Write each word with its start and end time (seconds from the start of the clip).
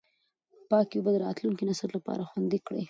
پاکې 0.69 0.95
اوبه 0.97 1.09
د 1.13 1.17
راتلونکي 1.25 1.63
نسل 1.69 1.89
لپاره 1.97 2.27
خوندي 2.29 2.59
کړئ. 2.67 2.79